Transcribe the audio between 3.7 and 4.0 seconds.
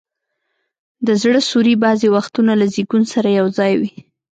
وي.